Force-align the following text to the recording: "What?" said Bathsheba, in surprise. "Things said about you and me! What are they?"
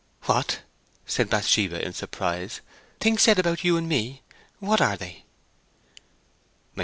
"What?" 0.23 0.61
said 1.05 1.29
Bathsheba, 1.29 1.85
in 1.85 1.93
surprise. 1.93 2.61
"Things 2.99 3.21
said 3.21 3.37
about 3.37 3.63
you 3.63 3.77
and 3.77 3.87
me! 3.87 4.23
What 4.57 4.81
are 4.81 4.97
they?" 4.97 5.25